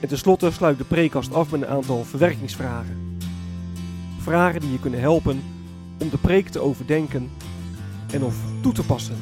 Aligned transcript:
En 0.00 0.08
tenslotte 0.08 0.50
sluit 0.50 0.78
de 0.78 0.84
preekkast 0.84 1.32
af 1.32 1.50
met 1.50 1.62
een 1.62 1.68
aantal 1.68 2.04
verwerkingsvragen. 2.04 3.18
Vragen 4.18 4.60
die 4.60 4.72
je 4.72 4.80
kunnen 4.80 5.00
helpen 5.00 5.42
om 5.98 6.10
de 6.10 6.18
preek 6.18 6.48
te 6.48 6.60
overdenken 6.60 7.30
en 8.12 8.22
of 8.22 8.36
toe 8.62 8.72
te 8.72 8.86
passen. 8.86 9.16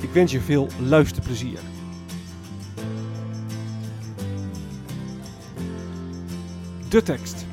Ik 0.00 0.10
wens 0.10 0.32
je 0.32 0.40
veel 0.40 0.68
luisterplezier. 0.80 1.58
De 6.88 7.02
tekst. 7.02 7.46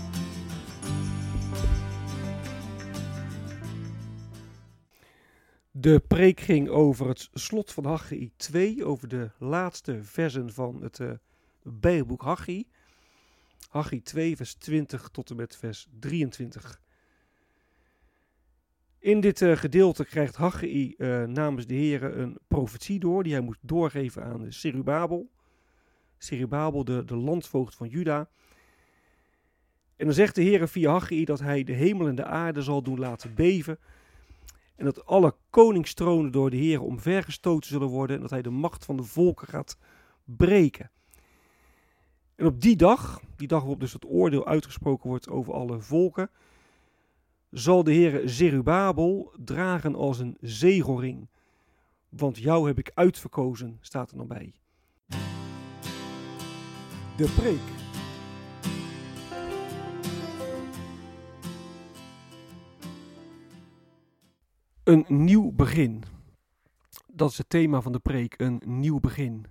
De 5.72 6.00
preek 6.08 6.40
ging 6.40 6.70
over 6.70 7.08
het 7.08 7.30
slot 7.34 7.72
van 7.72 7.86
Haggai 7.86 8.32
2, 8.36 8.86
over 8.86 9.08
de 9.08 9.30
laatste 9.40 10.04
versen 10.04 10.54
van 10.54 10.80
het 10.82 11.00
uh, 11.00 11.12
Bijbelboek 11.64 12.22
Haggai. 12.22 12.68
Haggai 13.70 14.02
2, 14.02 14.36
vers 14.36 14.54
20 14.54 15.10
tot 15.10 15.30
en 15.30 15.36
met 15.36 15.56
vers 15.56 15.88
23. 16.00 16.82
In 19.00 19.20
dit 19.20 19.42
uh, 19.42 19.56
gedeelte 19.56 20.06
krijgt 20.06 20.36
Haggai 20.36 20.94
uh, 20.98 21.24
namens 21.24 21.66
de 21.66 21.74
heren 21.74 22.20
een 22.20 22.38
profetie 22.48 23.00
door, 23.00 23.24
die 23.24 23.34
hij 23.34 23.42
moet 23.42 23.58
doorgeven 23.62 24.24
aan 24.24 24.52
Serubabel. 24.52 25.30
Serubabel, 26.18 26.84
de, 26.84 27.06
de 27.06 27.16
landvoogd 27.16 27.76
van 27.76 27.88
Juda. 27.88 28.30
En 29.96 30.06
dan 30.06 30.14
zegt 30.14 30.36
de 30.36 30.42
heren 30.42 30.70
via 30.70 30.92
Haggai 30.92 31.26
dat 31.26 31.40
hij 31.40 31.64
de 31.64 31.74
hemel 31.74 32.08
en 32.08 32.16
de 32.16 32.26
aarde 32.26 32.62
zal 32.62 32.82
doen 32.84 33.00
laten 33.00 33.34
beven. 33.34 33.80
En 34.76 34.86
dat 34.86 35.06
alle 35.06 35.36
koningstronen 35.50 36.32
door 36.32 36.50
de 36.50 36.58
heren 36.58 36.84
omvergestoten 36.84 37.70
zullen 37.70 37.88
worden. 37.88 38.16
En 38.16 38.22
dat 38.22 38.32
hij 38.32 38.42
de 38.42 38.50
macht 38.50 38.86
van 38.86 38.98
de 38.98 39.04
volken 39.04 39.48
gaat 39.48 39.78
breken. 40.26 40.92
En 42.36 42.46
op 42.46 42.62
die 42.62 42.76
dag, 42.76 43.22
die 43.36 43.48
dag 43.48 43.60
waarop 43.60 43.80
dus 43.80 43.94
het 43.94 44.06
oordeel 44.06 44.48
uitgesproken 44.48 45.10
wordt 45.10 45.30
over 45.30 45.54
alle 45.54 45.80
volken, 45.80 46.30
zal 47.50 47.84
de 47.84 47.94
Heere 47.94 48.28
Zerubabel 48.28 49.34
dragen 49.44 49.96
als 49.96 50.20
een 50.20 50.38
zegelring. 50.42 51.28
Want 52.10 52.38
jou 52.38 52.68
heb 52.68 52.80
ik 52.80 52.92
uitverkozen, 52.94 53.78
staat 53.82 54.12
er 54.12 54.18
dan 54.18 54.28
bij. 54.28 54.54
De 57.18 57.34
preek. 57.36 57.82
Een 64.84 65.06
nieuw 65.08 65.52
begin. 65.52 66.04
Dat 67.08 67.30
is 67.30 67.38
het 67.38 67.50
thema 67.50 67.82
van 67.82 67.92
de 67.92 68.00
preek, 68.00 68.40
een 68.40 68.62
nieuw 68.66 69.00
begin. 69.00 69.46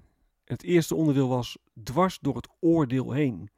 Het 0.52 0.62
eerste 0.62 0.94
onderdeel 0.94 1.28
was 1.28 1.58
dwars 1.82 2.18
door 2.20 2.36
het 2.36 2.48
oordeel 2.60 3.12
heen. 3.12 3.50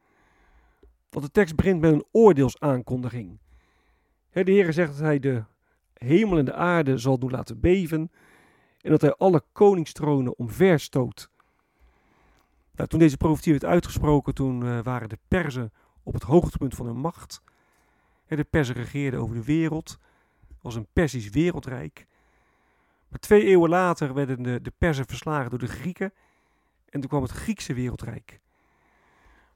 Want 1.10 1.24
de 1.24 1.30
tekst 1.30 1.56
begint 1.56 1.80
met 1.80 1.92
een 1.92 2.04
oordeelsaankondiging. 2.10 3.38
De 4.30 4.50
Heer 4.50 4.72
zegt 4.72 4.90
dat 4.90 5.00
hij 5.00 5.18
de 5.18 5.44
hemel 5.94 6.38
en 6.38 6.44
de 6.44 6.54
aarde 6.54 6.98
zal 6.98 7.18
doen 7.18 7.30
laten 7.30 7.60
beven 7.60 8.10
en 8.80 8.90
dat 8.90 9.00
hij 9.00 9.14
alle 9.14 9.42
koningstronen 9.52 10.38
omverstoot. 10.38 11.30
Nou, 12.74 12.88
toen 12.88 12.98
deze 12.98 13.16
profetie 13.16 13.52
werd 13.52 13.64
uitgesproken, 13.64 14.34
toen 14.34 14.64
uh, 14.64 14.78
waren 14.82 15.08
de 15.08 15.18
Perzen 15.28 15.72
op 16.02 16.14
het 16.14 16.22
hoogtepunt 16.22 16.74
van 16.74 16.86
hun 16.86 16.96
macht. 16.96 17.42
de 18.26 18.44
Perzen 18.44 18.74
regeerden 18.74 19.20
over 19.20 19.34
de 19.34 19.44
wereld. 19.44 19.98
Het 20.48 20.62
was 20.62 20.74
een 20.74 20.88
Persisch 20.92 21.30
wereldrijk. 21.30 22.06
Maar 23.08 23.18
twee 23.18 23.44
eeuwen 23.44 23.70
later 23.70 24.14
werden 24.14 24.42
de, 24.42 24.60
de 24.62 24.72
Perzen 24.78 25.06
verslagen 25.06 25.50
door 25.50 25.58
de 25.58 25.66
Grieken. 25.66 26.12
En 26.94 27.00
toen 27.00 27.08
kwam 27.08 27.22
het 27.22 27.30
Griekse 27.30 27.74
wereldrijk. 27.74 28.40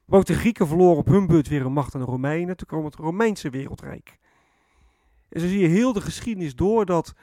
Maar 0.05 0.19
ook 0.19 0.25
de 0.25 0.33
Grieken 0.33 0.67
verloren 0.67 0.97
op 0.97 1.05
hun 1.05 1.27
beurt 1.27 1.47
weer 1.47 1.65
een 1.65 1.73
macht 1.73 1.95
aan 1.95 2.01
de 2.01 2.07
Romeinen. 2.07 2.57
Toen 2.57 2.67
kwam 2.67 2.85
het 2.85 2.95
Romeinse 2.95 3.49
wereldrijk. 3.49 4.19
En 5.29 5.39
zo 5.39 5.47
zie 5.47 5.59
je 5.59 5.67
heel 5.67 5.93
de 5.93 6.01
geschiedenis 6.01 6.55
door 6.55 6.85
dat 6.85 7.13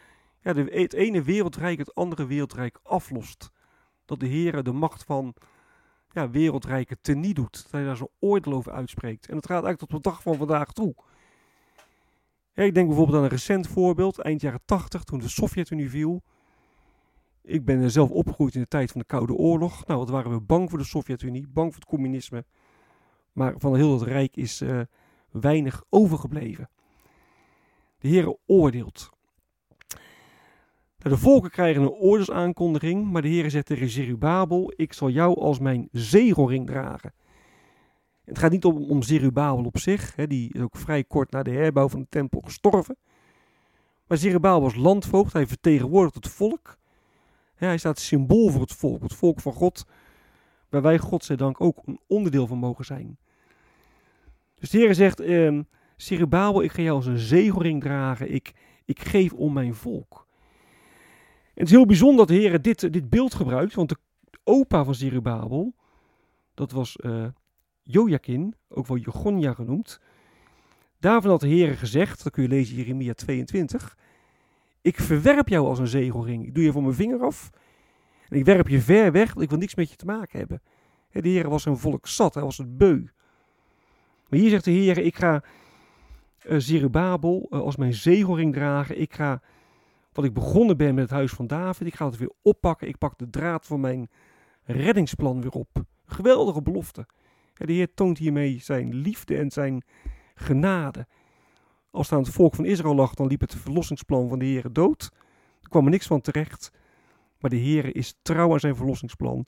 ja, 0.41 0.55
het 0.55 0.93
ene 0.93 1.23
wereldrijk 1.23 1.79
het 1.79 1.95
andere 1.95 2.27
wereldrijk 2.27 2.79
aflost. 2.83 3.51
Dat 4.05 4.21
de 4.21 4.27
Heer 4.27 4.63
de 4.63 4.73
macht 4.73 5.05
van 5.05 5.35
ja, 6.13 6.31
wereldrijken 6.31 6.99
teniet 7.01 7.37
doet. 7.37 7.63
Dat 7.63 7.73
hij 7.73 7.85
daar 7.85 7.97
zo'n 7.97 8.11
oordeel 8.19 8.53
over 8.53 8.73
uitspreekt. 8.73 9.27
En 9.29 9.35
dat 9.35 9.47
gaat 9.47 9.65
eigenlijk 9.65 9.93
tot 9.93 10.03
de 10.03 10.11
dag 10.11 10.23
van 10.23 10.37
vandaag 10.37 10.73
toe. 10.73 10.95
ik 12.55 12.75
denk 12.75 12.87
bijvoorbeeld 12.87 13.17
aan 13.17 13.25
een 13.25 13.29
recent 13.29 13.69
voorbeeld, 13.69 14.19
eind 14.19 14.41
jaren 14.41 14.63
80, 14.65 15.05
toen 15.05 15.19
de 15.19 15.29
Sovjet-Unie 15.29 15.91
viel. 15.91 16.23
Ik 17.47 17.65
ben 17.65 17.91
zelf 17.91 18.11
opgegroeid 18.11 18.55
in 18.55 18.61
de 18.61 18.69
tijd 18.69 18.91
van 18.91 19.01
de 19.01 19.07
Koude 19.07 19.35
Oorlog. 19.35 19.87
Nou, 19.87 19.99
wat 19.99 20.09
waren 20.09 20.33
we 20.33 20.41
bang 20.41 20.71
voor 20.71 20.79
de 20.79 20.85
Sovjet-Unie, 20.85 21.47
bang 21.49 21.73
voor 21.73 21.81
het 21.81 21.91
communisme. 21.91 22.45
Maar 23.33 23.55
van 23.59 23.77
heel 23.77 23.93
het 23.93 24.03
Rijk 24.03 24.37
is 24.37 24.63
uh, 24.63 24.81
weinig 25.31 25.85
overgebleven. 25.89 26.71
De 27.99 28.09
Heer 28.09 28.37
oordeelt. 28.47 29.11
Nou, 30.99 31.15
de 31.15 31.17
volken 31.17 31.51
krijgen 31.51 31.83
een 31.83 31.89
oordeelsaankondiging, 31.89 33.11
maar 33.11 33.23
de 33.23 33.29
Heer 33.29 33.51
zegt 33.51 33.67
tegen 33.67 33.89
Zerubabel, 33.89 34.73
ik 34.77 34.93
zal 34.93 35.11
jou 35.11 35.41
als 35.41 35.59
mijn 35.59 35.89
zegelring 35.93 36.67
dragen. 36.67 37.15
Het 38.25 38.39
gaat 38.39 38.51
niet 38.51 38.65
om, 38.65 38.91
om 38.91 39.03
Zerubabel 39.03 39.65
op 39.65 39.79
zich, 39.79 40.17
hè, 40.17 40.27
die 40.27 40.53
is 40.53 40.61
ook 40.61 40.77
vrij 40.77 41.05
kort 41.05 41.31
na 41.31 41.43
de 41.43 41.51
herbouw 41.51 41.89
van 41.89 42.01
de 42.01 42.07
tempel 42.09 42.41
gestorven. 42.41 42.97
Maar 44.07 44.19
Zerubabel 44.19 44.61
was 44.61 44.75
landvoogd, 44.75 45.33
hij 45.33 45.47
vertegenwoordigt 45.47 46.15
het 46.15 46.29
volk. 46.29 46.79
Hij 47.57 47.79
staat 47.79 47.99
symbool 47.99 48.49
voor 48.49 48.61
het 48.61 48.73
volk, 48.73 49.03
het 49.03 49.15
volk 49.15 49.41
van 49.41 49.53
God, 49.53 49.87
waar 50.69 50.83
wij 50.83 50.99
godzijdank 50.99 51.61
ook 51.61 51.83
een 51.85 52.01
onderdeel 52.07 52.47
van 52.47 52.59
mogen 52.59 52.85
zijn. 52.85 53.19
Dus 54.55 54.71
de 54.71 54.79
Heer 54.79 54.95
zegt, 54.95 55.21
eh, 55.21 55.59
ik 56.63 56.73
ga 56.73 56.83
jou 56.83 56.97
als 56.97 57.07
een 57.07 57.19
zegelring 57.19 57.83
dragen. 57.83 58.35
Ik, 58.35 58.53
ik 58.85 59.01
geef 59.01 59.33
om 59.33 59.53
mijn 59.53 59.75
volk. 59.75 60.27
Het 61.55 61.67
is 61.67 61.71
heel 61.71 61.87
bijzonder 61.87 62.27
dat 62.27 62.29
de 62.29 62.43
Heer 62.43 62.63
dit, 62.63 62.93
dit 62.93 63.11
beeld 63.11 63.35
gebruikt. 63.35 63.75
Want 63.75 63.89
de 63.89 63.97
opa 64.45 64.85
van 64.85 64.95
Zerubabel, 64.95 65.75
dat 66.55 66.73
was 66.73 66.97
uh, 67.01 67.27
Jojakin, 67.83 68.55
ook 68.69 68.87
wel 68.87 68.97
Jogonja 68.97 69.53
genoemd. 69.53 70.01
Daarvan 70.99 71.31
had 71.31 71.41
de 71.41 71.49
Heer 71.49 71.77
gezegd, 71.77 72.23
dat 72.23 72.33
kun 72.33 72.43
je 72.43 72.49
lezen 72.49 72.77
in 72.77 72.83
Jeremia 72.83 73.15
22. 73.15 73.97
Ik 74.87 75.01
verwerp 75.01 75.49
jou 75.49 75.67
als 75.67 75.79
een 75.79 75.87
zegelring. 75.87 76.47
Ik 76.47 76.55
doe 76.55 76.65
je 76.65 76.73
van 76.73 76.83
mijn 76.83 76.95
vinger 76.95 77.21
af. 77.21 77.51
En 78.29 78.39
ik 78.39 78.45
werp 78.45 78.69
je 78.69 78.81
ver 78.81 79.13
weg, 79.13 79.29
want 79.29 79.41
ik 79.41 79.49
wil 79.49 79.59
niks 79.59 79.75
met 79.75 79.91
je 79.91 79.97
te 79.97 80.05
maken 80.05 80.39
hebben. 80.39 80.63
De 81.11 81.29
Heer 81.29 81.49
was 81.49 81.63
zijn 81.63 81.77
volk 81.77 82.07
zat, 82.07 82.35
hij 82.35 82.43
was 82.43 82.59
het 82.59 82.79
beu. 82.79 83.05
Maar 84.29 84.39
hier 84.39 84.51
zegt 84.51 84.65
de 84.65 84.71
Heer, 84.71 84.99
ik 84.99 85.17
ga 85.17 85.43
uh, 86.47 86.59
Zerubabel 86.59 87.47
uh, 87.51 87.61
als 87.61 87.77
mijn 87.77 87.95
zegelring 87.95 88.53
dragen. 88.53 89.01
Ik 89.01 89.15
ga, 89.15 89.43
wat 90.13 90.25
ik 90.25 90.33
begonnen 90.33 90.77
ben 90.77 90.95
met 90.95 91.05
het 91.05 91.13
huis 91.13 91.33
van 91.33 91.47
David, 91.47 91.87
ik 91.87 91.95
ga 91.95 92.07
het 92.07 92.17
weer 92.17 92.33
oppakken. 92.43 92.89
Ik 92.89 92.99
pak 92.99 93.19
de 93.19 93.31
draad 93.31 93.67
van 93.67 93.81
mijn 93.81 94.11
reddingsplan 94.65 95.41
weer 95.41 95.53
op. 95.53 95.69
Geweldige 96.07 96.63
belofte. 96.63 97.07
de 97.55 97.73
Heer 97.73 97.95
toont 97.95 98.19
hiermee 98.19 98.59
zijn 98.61 98.95
liefde 98.95 99.37
en 99.37 99.51
zijn 99.51 99.85
genade. 100.35 101.07
Als 101.97 102.11
het 102.11 102.19
aan 102.19 102.25
het 102.25 102.35
volk 102.35 102.55
van 102.55 102.65
Israël 102.65 102.95
lag, 102.95 103.15
dan 103.15 103.27
liep 103.27 103.41
het 103.41 103.55
verlossingsplan 103.55 104.29
van 104.29 104.39
de 104.39 104.45
Heer 104.45 104.73
dood. 104.73 105.11
Er 105.63 105.69
kwam 105.69 105.85
er 105.85 105.91
niks 105.91 106.07
van 106.07 106.21
terecht. 106.21 106.73
Maar 107.39 107.51
de 107.51 107.57
Heer 107.57 107.97
is 107.97 108.15
trouw 108.23 108.53
aan 108.53 108.61
zijn 108.61 108.77
verlossingsplan. 108.77 109.47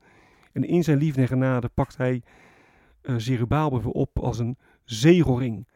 En 0.52 0.64
in 0.64 0.84
zijn 0.84 0.98
liefde 0.98 1.20
en 1.20 1.28
genade 1.28 1.68
pakt 1.68 1.96
hij 1.96 2.22
uh, 3.02 3.16
Zerubabel 3.16 3.82
weer 3.82 3.92
op 3.92 4.18
als 4.18 4.38
een 4.38 4.58
zegelring. 4.84 5.68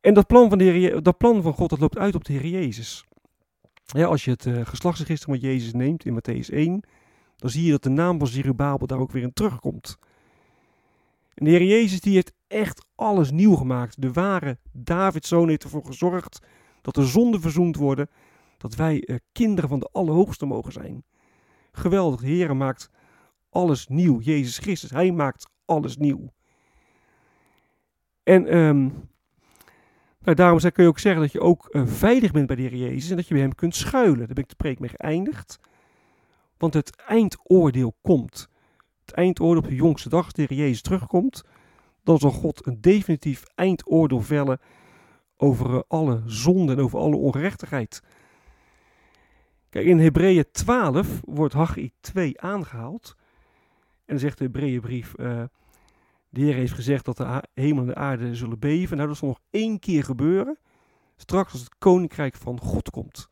En 0.00 0.14
dat 0.14 0.26
plan 0.26 0.48
van, 0.48 0.58
de 0.58 0.64
Heer, 0.64 1.02
dat 1.02 1.18
plan 1.18 1.42
van 1.42 1.52
God 1.52 1.70
dat 1.70 1.80
loopt 1.80 1.98
uit 1.98 2.14
op 2.14 2.24
de 2.24 2.32
Heer 2.32 2.46
Jezus. 2.46 3.04
Als 3.92 4.24
je 4.24 4.30
het 4.30 4.46
uh, 4.46 4.66
geslachtsregister 4.66 5.28
van 5.28 5.38
Jezus 5.38 5.72
neemt 5.72 6.04
in 6.04 6.20
Matthäus 6.20 6.54
1, 6.54 6.84
dan 7.36 7.50
zie 7.50 7.64
je 7.64 7.70
dat 7.70 7.82
de 7.82 7.88
naam 7.88 8.18
van 8.18 8.28
Zerubabel 8.28 8.86
daar 8.86 8.98
ook 8.98 9.12
weer 9.12 9.22
in 9.22 9.32
terugkomt. 9.32 9.98
En 11.34 11.44
de 11.44 11.50
Heer 11.50 11.64
Jezus 11.64 12.00
die 12.00 12.14
heeft 12.14 12.32
echt 12.46 12.86
alles 12.94 13.30
nieuw 13.30 13.54
gemaakt. 13.54 14.02
De 14.02 14.12
ware 14.12 14.58
Davidszoon 14.72 15.48
heeft 15.48 15.64
ervoor 15.64 15.84
gezorgd 15.84 16.46
dat 16.82 16.94
de 16.94 17.04
zonden 17.04 17.40
verzoend 17.40 17.76
worden, 17.76 18.10
dat 18.58 18.74
wij 18.74 19.02
uh, 19.06 19.16
kinderen 19.32 19.70
van 19.70 19.78
de 19.78 19.88
Allerhoogste 19.92 20.46
mogen 20.46 20.72
zijn. 20.72 21.04
Geweldig, 21.72 22.20
de 22.20 22.26
Heer 22.26 22.56
maakt 22.56 22.90
alles 23.50 23.86
nieuw. 23.86 24.20
Jezus 24.20 24.58
Christus, 24.58 24.90
Hij 24.90 25.12
maakt 25.12 25.50
alles 25.64 25.96
nieuw. 25.96 26.32
En 28.22 28.56
um, 28.56 29.08
nou, 30.20 30.36
daarom 30.36 30.58
kun 30.58 30.84
je 30.84 30.88
ook 30.88 30.98
zeggen 30.98 31.22
dat 31.22 31.32
je 31.32 31.40
ook 31.40 31.68
uh, 31.70 31.86
veilig 31.86 32.30
bent 32.30 32.46
bij 32.46 32.56
de 32.56 32.62
Heer 32.62 32.76
Jezus 32.76 33.10
en 33.10 33.16
dat 33.16 33.28
je 33.28 33.34
bij 33.34 33.42
Hem 33.42 33.54
kunt 33.54 33.74
schuilen. 33.74 34.18
Daar 34.18 34.26
ben 34.26 34.42
ik 34.42 34.48
de 34.48 34.54
preek 34.54 34.78
mee 34.78 34.90
geëindigd. 34.90 35.58
Want 36.56 36.74
het 36.74 36.96
eindoordeel 36.96 37.94
komt. 38.02 38.48
Het 39.10 39.18
eindoordeel 39.18 39.62
op 39.62 39.68
de 39.68 39.74
jongste 39.74 40.08
dag, 40.08 40.36
Heer 40.36 40.52
Jezus 40.52 40.82
terugkomt, 40.82 41.44
dan 42.02 42.18
zal 42.18 42.30
God 42.30 42.66
een 42.66 42.80
definitief 42.80 43.44
eindoordeel 43.54 44.20
vellen 44.20 44.60
over 45.36 45.70
uh, 45.70 45.80
alle 45.88 46.22
zonde 46.26 46.72
en 46.72 46.78
over 46.78 46.98
alle 46.98 47.16
ongerechtigheid. 47.16 48.02
Kijk, 49.68 49.86
in 49.86 49.98
Hebreeën 49.98 50.44
12 50.52 51.20
wordt 51.24 51.54
Haggai 51.54 51.92
2 52.00 52.40
aangehaald. 52.40 53.16
En 54.04 54.18
zegt 54.18 54.38
de 54.38 54.44
Hebreeënbrief, 54.44 55.14
uh, 55.16 55.42
de 56.28 56.40
Heer 56.40 56.54
heeft 56.54 56.72
gezegd 56.72 57.04
dat 57.04 57.16
de 57.16 57.42
hemel 57.54 57.82
en 57.82 57.88
de 57.88 57.94
aarde 57.94 58.34
zullen 58.34 58.58
beven. 58.58 58.96
Nou, 58.96 59.08
dat 59.08 59.16
zal 59.16 59.28
nog 59.28 59.40
één 59.50 59.78
keer 59.78 60.04
gebeuren. 60.04 60.58
Straks 61.16 61.52
als 61.52 61.60
het 61.60 61.78
koninkrijk 61.78 62.34
van 62.34 62.60
God 62.60 62.90
komt. 62.90 63.28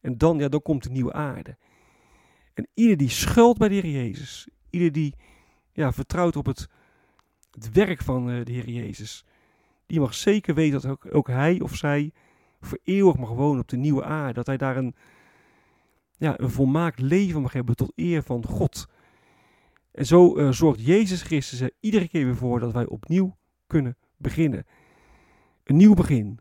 En 0.00 0.18
dan, 0.18 0.38
ja, 0.38 0.48
dan 0.48 0.62
komt 0.62 0.82
de 0.82 0.90
nieuwe 0.90 1.12
aarde. 1.12 1.56
En 2.54 2.68
ieder 2.74 2.96
die 2.96 3.08
schuilt 3.08 3.58
bij 3.58 3.68
de 3.68 3.74
Heer 3.74 3.90
Jezus. 3.90 4.48
Ieder 4.72 4.92
die 4.92 5.14
ja, 5.72 5.92
vertrouwt 5.92 6.36
op 6.36 6.46
het, 6.46 6.68
het 7.50 7.72
werk 7.72 8.02
van 8.02 8.30
uh, 8.30 8.44
de 8.44 8.52
Heer 8.52 8.68
Jezus. 8.68 9.24
Die 9.86 10.00
mag 10.00 10.14
zeker 10.14 10.54
weten 10.54 10.80
dat 10.80 10.90
ook, 10.90 11.14
ook 11.14 11.26
hij 11.26 11.60
of 11.60 11.76
zij 11.76 12.12
voor 12.60 12.78
eeuwig 12.84 13.16
mag 13.16 13.30
wonen 13.30 13.60
op 13.60 13.68
de 13.68 13.76
nieuwe 13.76 14.04
aarde. 14.04 14.32
Dat 14.32 14.46
hij 14.46 14.56
daar 14.56 14.76
een, 14.76 14.94
ja, 16.16 16.40
een 16.40 16.50
volmaakt 16.50 17.00
leven 17.00 17.42
mag 17.42 17.52
hebben 17.52 17.76
tot 17.76 17.92
eer 17.94 18.22
van 18.22 18.44
God. 18.46 18.88
En 19.92 20.06
zo 20.06 20.38
uh, 20.38 20.50
zorgt 20.50 20.86
Jezus 20.86 21.22
Christus 21.22 21.60
er 21.60 21.72
iedere 21.80 22.08
keer 22.08 22.24
weer 22.24 22.36
voor 22.36 22.60
dat 22.60 22.72
wij 22.72 22.86
opnieuw 22.86 23.36
kunnen 23.66 23.96
beginnen. 24.16 24.66
Een 25.64 25.76
nieuw 25.76 25.94
begin, 25.94 26.38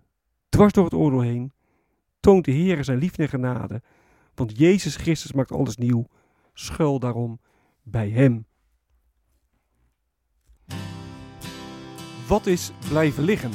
dwars 0.50 0.74
door 0.74 0.84
het 0.84 0.94
oordeel 0.94 1.22
heen, 1.22 1.54
toont 2.20 2.46
de 2.46 2.52
Heer 2.52 2.84
zijn 2.84 2.98
liefde 2.98 3.24
en 3.24 3.30
genade. 3.30 3.82
Want 4.36 4.58
Jezus 4.58 4.96
Christus 4.96 5.34
maakt 5.34 5.52
alles 5.52 5.78
nieuw. 5.78 6.08
Schuil 6.54 7.00
daarom 7.00 7.40
bij 7.84 8.10
Hem. 8.10 8.46
Wat 12.28 12.46
is 12.46 12.72
blijven 12.90 13.24
liggen? 13.24 13.52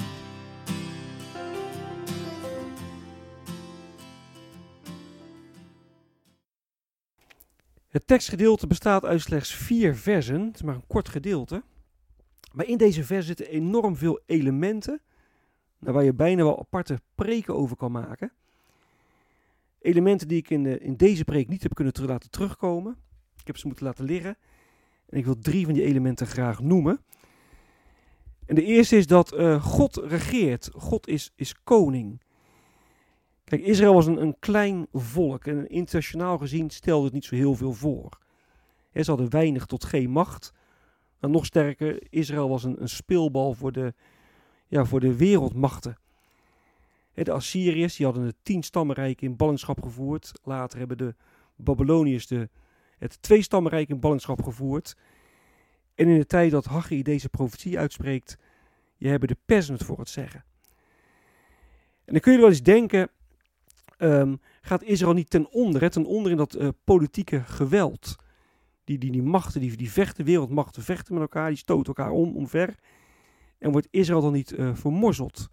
Het 7.88 8.06
tekstgedeelte 8.06 8.66
bestaat 8.66 9.04
uit 9.04 9.20
slechts 9.20 9.54
vier 9.54 9.96
versen. 9.96 10.40
Het 10.40 10.54
is 10.54 10.62
maar 10.62 10.74
een 10.74 10.86
kort 10.86 11.08
gedeelte. 11.08 11.62
Maar 12.52 12.66
in 12.66 12.78
deze 12.78 13.04
vers 13.04 13.26
zitten 13.26 13.48
enorm 13.48 13.96
veel 13.96 14.20
elementen. 14.26 15.00
Waar 15.78 16.04
je 16.04 16.14
bijna 16.14 16.42
wel 16.42 16.58
aparte 16.58 17.00
preken 17.14 17.54
over 17.54 17.76
kan 17.76 17.92
maken. 17.92 18.32
Elementen 19.80 20.28
die 20.28 20.38
ik 20.38 20.50
in, 20.50 20.62
de, 20.62 20.78
in 20.78 20.96
deze 20.96 21.24
preek 21.24 21.48
niet 21.48 21.62
heb 21.62 21.74
kunnen 21.74 21.94
laten 22.06 22.30
terugkomen. 22.30 22.96
Ik 23.46 23.52
heb 23.52 23.60
ze 23.60 23.66
moeten 23.66 23.86
laten 23.86 24.04
liggen. 24.04 24.36
En 25.08 25.18
ik 25.18 25.24
wil 25.24 25.38
drie 25.38 25.64
van 25.64 25.74
die 25.74 25.82
elementen 25.82 26.26
graag 26.26 26.60
noemen. 26.60 27.00
En 28.46 28.54
de 28.54 28.64
eerste 28.64 28.96
is 28.96 29.06
dat 29.06 29.34
uh, 29.34 29.64
God 29.64 29.96
regeert. 29.96 30.70
God 30.74 31.08
is, 31.08 31.32
is 31.36 31.62
koning. 31.64 32.20
Kijk, 33.44 33.62
Israël 33.62 33.94
was 33.94 34.06
een, 34.06 34.22
een 34.22 34.36
klein 34.38 34.86
volk 34.92 35.44
en 35.44 35.68
internationaal 35.68 36.38
gezien 36.38 36.70
stelde 36.70 37.04
het 37.04 37.12
niet 37.12 37.24
zo 37.24 37.34
heel 37.34 37.54
veel 37.54 37.72
voor. 37.72 38.18
He, 38.90 39.02
ze 39.02 39.10
hadden 39.10 39.30
weinig 39.30 39.66
tot 39.66 39.84
geen 39.84 40.10
macht. 40.10 40.52
Maar 41.20 41.30
nog 41.30 41.44
sterker, 41.44 42.06
Israël 42.10 42.48
was 42.48 42.64
een, 42.64 42.82
een 42.82 42.88
speelbal 42.88 43.52
voor 43.52 43.72
de, 43.72 43.94
ja, 44.66 44.84
voor 44.84 45.00
de 45.00 45.16
wereldmachten. 45.16 45.98
De 47.14 47.32
Assyriërs 47.32 47.96
die 47.96 48.06
hadden 48.06 48.24
het 48.24 48.36
tien 48.42 48.62
stammenrijk 48.62 49.22
in 49.22 49.36
ballingschap 49.36 49.82
gevoerd. 49.82 50.32
Later 50.42 50.78
hebben 50.78 50.98
de 50.98 51.14
Babyloniërs 51.56 52.26
de, 52.26 52.48
het 52.98 53.22
twee 53.22 53.42
stammenrijk 53.42 53.88
in 53.88 54.00
ballingschap 54.00 54.42
gevoerd. 54.42 54.96
En 55.94 56.08
in 56.08 56.18
de 56.18 56.26
tijd 56.26 56.50
dat 56.50 56.64
Haggai 56.64 57.02
deze 57.02 57.28
profetie 57.28 57.78
uitspreekt, 57.78 58.36
je 58.96 59.08
hebben 59.08 59.28
de 59.28 59.36
Persen 59.44 59.74
het 59.74 59.84
voor 59.84 59.98
het 59.98 60.08
zeggen. 60.08 60.44
En 62.04 62.12
dan 62.12 62.20
kun 62.20 62.32
je 62.32 62.38
wel 62.38 62.48
eens 62.48 62.62
denken, 62.62 63.10
um, 63.98 64.40
gaat 64.60 64.82
Israël 64.82 65.14
niet 65.14 65.30
ten 65.30 65.50
onder, 65.50 65.90
ten 65.90 66.04
onder 66.04 66.30
in 66.30 66.36
dat 66.36 66.56
uh, 66.56 66.68
politieke 66.84 67.42
geweld. 67.44 68.16
Die, 68.84 68.98
die, 68.98 69.10
die 69.10 69.22
machten, 69.22 69.60
die, 69.60 69.76
die 69.76 69.90
vechten, 69.90 70.24
wereldmachten 70.24 70.82
vechten 70.82 71.14
met 71.14 71.22
elkaar, 71.22 71.48
die 71.48 71.58
stoten 71.58 71.86
elkaar 71.86 72.10
om, 72.10 72.36
omver. 72.36 72.74
En 73.58 73.72
wordt 73.72 73.88
Israël 73.90 74.20
dan 74.20 74.32
niet 74.32 74.52
uh, 74.52 74.74
vermorzeld? 74.74 75.48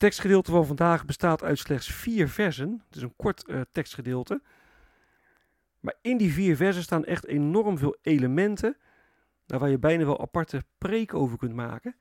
Tekstgedeelte 0.00 0.50
van 0.50 0.66
vandaag 0.66 1.04
bestaat 1.04 1.42
uit 1.42 1.58
slechts 1.58 1.92
vier 1.92 2.28
versen. 2.28 2.82
Het 2.86 2.96
is 2.96 3.02
een 3.02 3.16
kort 3.16 3.48
uh, 3.48 3.60
tekstgedeelte. 3.72 4.42
Maar 5.80 5.94
in 6.02 6.16
die 6.16 6.32
vier 6.32 6.56
versen 6.56 6.82
staan 6.82 7.04
echt 7.04 7.26
enorm 7.26 7.78
veel 7.78 7.96
elementen. 8.02 8.76
waar 9.46 9.68
je 9.70 9.78
bijna 9.78 10.04
wel 10.04 10.20
aparte 10.20 10.64
preek 10.78 11.14
over 11.14 11.38
kunt 11.38 11.54
maken. 11.54 11.96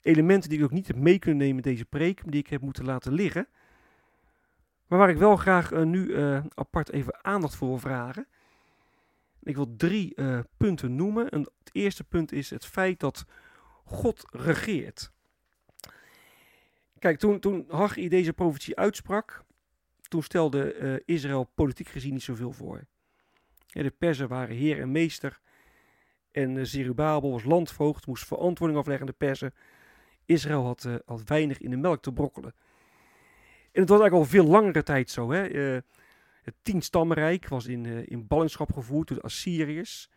Elementen 0.00 0.48
die 0.50 0.58
ik 0.58 0.64
ook 0.64 0.70
niet 0.70 0.86
heb 0.86 0.96
mee 0.96 1.18
kunnen 1.18 1.40
nemen 1.40 1.56
in 1.56 1.70
deze 1.70 1.84
preek, 1.84 2.22
die 2.24 2.40
ik 2.40 2.48
heb 2.48 2.60
moeten 2.60 2.84
laten 2.84 3.12
liggen. 3.12 3.48
Maar 4.86 4.98
waar 4.98 5.10
ik 5.10 5.18
wel 5.18 5.36
graag 5.36 5.72
uh, 5.72 5.82
nu 5.82 6.06
uh, 6.06 6.44
apart 6.54 6.90
even 6.90 7.24
aandacht 7.24 7.54
voor 7.54 7.68
wil 7.68 7.78
vragen. 7.78 8.26
Ik 9.42 9.56
wil 9.56 9.76
drie 9.76 10.14
punten 10.56 10.96
noemen. 10.96 11.28
En 11.28 11.40
het 11.40 11.70
eerste 11.72 12.04
punt 12.04 12.32
is 12.32 12.50
het 12.50 12.66
feit 12.66 13.00
dat 13.00 13.24
God 13.84 14.26
regeert. 14.30 15.12
Kijk, 17.02 17.18
toen, 17.18 17.40
toen 17.40 17.64
Haggai 17.68 18.08
deze 18.08 18.32
profetie 18.32 18.76
uitsprak, 18.76 19.44
toen 20.00 20.22
stelde 20.22 20.74
uh, 20.74 21.16
Israël 21.16 21.50
politiek 21.54 21.88
gezien 21.88 22.12
niet 22.12 22.22
zoveel 22.22 22.52
voor. 22.52 22.84
De 23.66 23.94
Perzen 23.98 24.28
waren 24.28 24.56
heer 24.56 24.80
en 24.80 24.92
meester. 24.92 25.40
En 26.30 26.56
uh, 26.56 26.64
Zerubabel 26.64 27.30
was 27.30 27.44
landvoogd, 27.44 28.06
moest 28.06 28.26
verantwoording 28.26 28.80
afleggen 28.80 29.06
aan 29.06 29.12
de 29.18 29.26
Perzen. 29.26 29.54
Israël 30.24 30.64
had, 30.64 30.84
uh, 30.84 30.94
had 31.04 31.22
weinig 31.24 31.58
in 31.58 31.70
de 31.70 31.76
melk 31.76 32.02
te 32.02 32.12
brokkelen. 32.12 32.54
En 33.72 33.80
het 33.80 33.88
was 33.88 34.00
eigenlijk 34.00 34.12
al 34.12 34.38
veel 34.38 34.46
langere 34.46 34.82
tijd 34.82 35.10
zo. 35.10 35.30
Hè? 35.30 35.42
het 36.42 36.54
tienstammenrijk 36.62 37.48
was 37.48 37.66
in, 37.66 37.86
in 37.86 38.26
ballingschap 38.26 38.72
gevoerd 38.72 39.08
door 39.08 39.16
de 39.16 39.22
Assyriërs. 39.22 40.10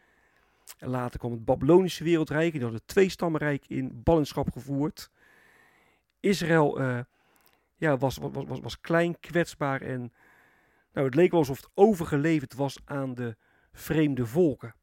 En 0.77 0.89
later 0.89 1.19
kwam 1.19 1.31
het 1.31 1.45
Babylonische 1.45 2.03
wereldrijk. 2.03 2.51
Die 2.51 2.61
hadden 2.61 2.79
het 2.79 2.87
tweestammenrijk 2.87 3.65
in 3.67 4.01
ballingschap 4.03 4.51
gevoerd. 4.51 5.09
Israël 6.25 6.79
ja, 7.75 7.97
was, 7.97 8.17
was, 8.17 8.31
was, 8.31 8.59
was 8.59 8.79
klein, 8.79 9.19
kwetsbaar 9.19 9.81
en 9.81 10.13
nou, 10.93 11.05
het 11.05 11.15
leek 11.15 11.31
wel 11.31 11.39
alsof 11.39 11.57
het 11.57 11.69
overgeleverd 11.73 12.53
was 12.53 12.79
aan 12.85 13.15
de 13.15 13.35
vreemde 13.71 14.25
volken. 14.25 14.75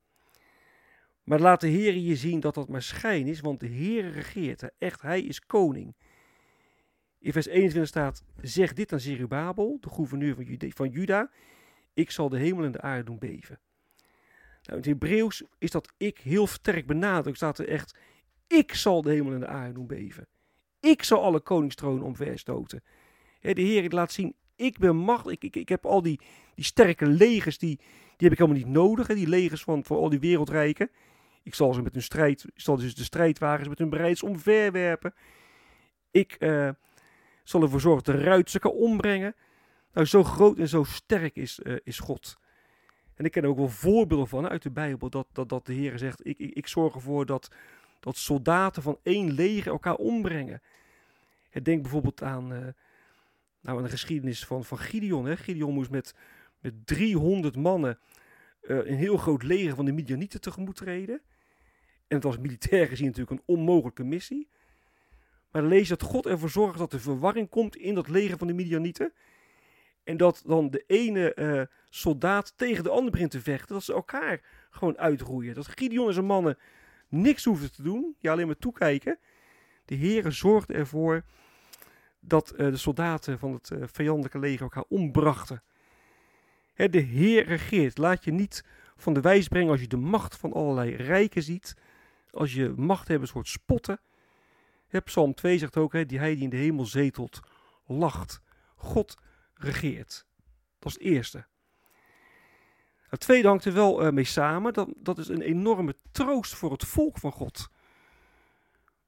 Maar 1.23 1.41
laat 1.41 1.61
de 1.61 1.69
Heer 1.69 1.95
je 1.95 2.17
zien 2.17 2.41
dat 2.41 2.55
dat 2.55 2.69
maar 2.69 2.83
schijn 2.83 3.27
is, 3.27 3.41
want 3.41 3.61
de 3.61 3.67
Heer 3.67 4.11
regeert. 4.11 4.71
Echt, 4.79 5.03
hij 5.03 5.23
is 5.23 5.41
koning. 5.41 5.97
In 7.19 7.33
vers 7.33 7.47
21 7.47 7.89
staat, 7.89 8.25
zeg 8.41 8.73
dit 8.73 8.93
aan 8.93 9.01
Zerubabel, 9.01 9.77
de 9.81 9.91
gouverneur 9.91 10.35
van, 10.35 10.71
van 10.75 10.89
Juda, 10.89 11.31
ik 11.95 12.11
zal 12.11 12.29
de 12.29 12.39
hemel 12.39 12.65
en 12.65 12.73
de 12.73 12.81
aarde 12.81 13.05
doen 13.05 13.19
beven. 13.19 13.61
Nou, 14.63 14.71
in 14.71 14.77
het 14.77 14.87
Hebreeuws 14.87 15.45
is 15.59 15.71
dat 15.71 15.93
ik 15.97 16.19
heel 16.19 16.47
sterk 16.47 16.87
benadrukt. 16.87 17.37
Staat 17.37 17.59
er 17.59 17.69
echt, 17.69 17.99
ik 18.47 18.75
zal 18.75 19.03
de 19.03 19.11
hemel 19.11 19.33
en 19.33 19.41
de 19.41 19.47
aarde 19.47 19.73
doen 19.73 19.87
beven. 19.87 20.27
Ik 20.83 21.03
zal 21.03 21.23
alle 21.23 21.41
koningstronen 21.41 22.03
omverstoten. 22.03 22.83
de 23.41 23.61
Heer 23.61 23.91
laat 23.91 24.13
zien, 24.13 24.35
ik 24.57 24.79
ben 24.79 24.97
machtig. 24.97 25.39
Ik, 25.39 25.57
ik, 25.57 25.69
heb 25.69 25.87
al 25.87 26.03
die, 26.03 26.21
die 26.55 26.65
sterke 26.65 27.07
legers, 27.07 27.59
die, 27.59 27.77
die 27.77 28.29
heb 28.29 28.33
ik 28.33 28.39
helemaal 28.39 28.63
niet 28.63 28.75
nodig. 28.75 29.07
Die 29.07 29.29
legers 29.29 29.63
van, 29.63 29.85
van 29.85 29.97
al 29.97 30.09
die 30.09 30.21
wereldrijken. 30.21 30.91
Ik 31.43 31.55
zal 31.55 31.75
ze 31.75 31.83
met 31.83 31.93
hun 31.93 32.03
strijd, 32.03 32.45
ik 32.45 32.61
zal 32.61 32.77
dus 32.77 32.95
de 32.95 33.05
strijdwagens 33.05 33.69
met 33.69 33.79
hun 33.79 33.91
bereids 33.91 34.23
omverwerpen. 34.23 35.15
Ik 36.11 36.37
uh, 36.39 36.69
zal 37.45 37.63
ervoor 37.63 37.81
zorgen 37.81 38.05
dat 38.05 38.15
de 38.15 38.23
ruiters 38.23 38.59
kan 38.59 38.73
ombrengen. 38.73 39.35
Nou, 39.93 40.07
zo 40.07 40.25
groot 40.25 40.59
en 40.59 40.69
zo 40.69 40.83
sterk 40.83 41.37
is, 41.37 41.61
uh, 41.63 41.77
is 41.85 41.99
God. 41.99 42.37
En 43.15 43.25
ik 43.25 43.31
ken 43.31 43.43
er 43.43 43.49
ook 43.49 43.57
wel 43.57 43.69
voorbeelden 43.69 44.29
van 44.29 44.49
uit 44.49 44.63
de 44.63 44.71
Bijbel 44.71 45.11
dat, 45.11 45.27
dat, 45.33 45.49
dat 45.49 45.67
de 45.67 45.73
Heer 45.73 45.99
zegt: 45.99 46.27
ik, 46.27 46.39
ik 46.39 46.67
zorg 46.67 46.95
ervoor 46.95 47.27
dat, 47.27 47.51
dat 48.03 48.17
soldaten 48.17 48.83
van 48.83 48.99
één 49.03 49.33
leger 49.33 49.73
elkaar 49.73 49.95
ombrengen. 49.95 50.63
Denk 51.63 51.83
bijvoorbeeld 51.83 52.23
aan, 52.23 52.53
uh, 52.53 52.59
nou, 53.61 53.79
aan 53.79 53.83
de 53.83 53.89
geschiedenis 53.91 54.45
van, 54.45 54.65
van 54.65 54.79
Gideon. 54.79 55.27
Hè. 55.27 55.37
Gideon 55.37 55.75
moest 55.75 55.91
met, 55.91 56.15
met 56.61 56.87
300 56.87 57.57
mannen 57.57 57.99
uh, 58.63 58.77
een 58.77 58.97
heel 58.97 59.17
groot 59.17 59.43
leger 59.43 59.75
van 59.75 59.85
de 59.85 59.93
Midianieten 59.93 60.41
tegemoet 60.41 60.77
treden. 60.77 61.21
En 62.09 62.17
het 62.17 62.23
was 62.23 62.39
militair 62.39 62.87
gezien 62.87 63.07
natuurlijk 63.07 63.31
een 63.31 63.55
onmogelijke 63.55 64.05
missie. 64.05 64.49
Maar 65.51 65.63
lees 65.63 65.89
dat 65.89 66.03
God 66.03 66.27
ervoor 66.27 66.51
zorgt 66.51 66.79
dat 66.79 66.93
er 66.93 67.01
verwarring 67.01 67.49
komt 67.49 67.77
in 67.77 67.95
dat 67.95 68.09
leger 68.09 68.39
van 68.39 68.47
de 68.47 68.55
Midianieten. 68.55 69.13
En 70.05 70.17
dat 70.17 70.43
dan 70.47 70.71
de 70.71 70.85
ene 70.87 71.37
uh, 71.37 71.63
soldaat 71.91 72.53
tegen 72.57 72.85
de 72.85 72.91
ander 72.91 73.11
begint 73.11 73.31
te 73.31 73.41
vechten. 73.41 73.75
Dat 73.75 73.85
ze 73.85 73.93
elkaar 73.93 74.41
gewoon 74.71 74.99
uitroeien. 74.99 75.55
Dat 75.55 75.67
Gideon 75.67 76.07
en 76.07 76.13
zijn 76.13 76.27
mannen 76.27 76.59
niks 77.13 77.45
hoefden 77.45 77.73
te 77.73 77.83
doen. 77.83 78.17
Ja, 78.19 78.33
alleen 78.33 78.47
maar 78.47 78.59
toekijken. 78.59 79.19
De 79.85 79.95
heren 79.95 80.33
zorgden 80.33 80.77
ervoor 80.77 81.25
dat 82.21 82.53
uh, 82.53 82.59
de 82.59 82.77
soldaten 82.77 83.39
van 83.39 83.53
het 83.53 83.71
uh, 83.71 83.83
vijandelijke 83.87 84.39
leger 84.39 84.63
elkaar 84.63 84.85
ombrachten. 84.89 85.63
Hè, 86.75 86.89
de 86.89 87.01
Heer 87.01 87.45
regeert. 87.45 87.99
Laat 87.99 88.25
je 88.25 88.33
niet 88.33 88.65
van 88.97 89.15
de 89.15 89.21
wijs 89.21 89.49
brengen 89.49 89.71
als 89.71 89.81
je 89.81 89.87
de 89.87 89.97
macht 89.97 90.37
van 90.37 90.53
allerlei 90.53 90.97
rijken 90.97 91.43
ziet. 91.43 91.77
Als 92.31 92.55
je 92.55 92.73
machthebbers 92.77 93.31
hoort 93.31 93.49
spotten. 93.49 94.01
Hè, 94.89 95.01
Psalm 95.01 95.35
2 95.35 95.59
zegt 95.59 95.77
ook, 95.77 95.93
hè, 95.93 96.07
die 96.07 96.19
hij 96.19 96.35
die 96.35 96.43
in 96.43 96.51
de 96.51 96.57
hemel 96.57 96.87
zetelt, 96.87 97.41
lacht. 97.87 98.41
God 98.77 99.17
regeert. 99.55 100.27
Dat 100.79 100.89
is 100.89 100.93
het 100.93 101.03
eerste. 101.03 101.47
Het 103.13 103.21
tweede 103.21 103.49
hangt 103.49 103.65
er 103.65 103.73
wel 103.73 104.05
uh, 104.07 104.11
mee 104.11 104.25
samen. 104.25 104.73
Dat, 104.73 104.89
dat 104.97 105.19
is 105.19 105.29
een 105.29 105.41
enorme 105.41 105.95
troost 106.13 106.55
voor 106.55 106.73
het 106.73 106.85
volk 106.85 107.19
van 107.19 107.33
God. 107.33 107.69